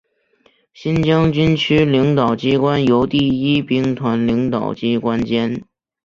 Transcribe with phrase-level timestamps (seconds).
[0.73, 5.63] 新疆军区领导机关由第一兵团领导机关兼。